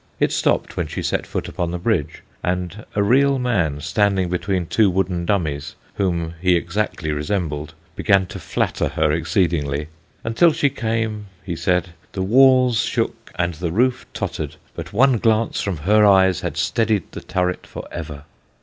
[0.19, 4.65] It stopped when she set foot upon the bridge, and a real man, standing between
[4.65, 9.89] two wooden dummies whom he exactly resembled, began to flatter her exceedingly.
[10.23, 15.61] Until she came, he said, the walls shook and the roof tottered, but one glance
[15.61, 18.23] from her eyes had steadied the turret for ever.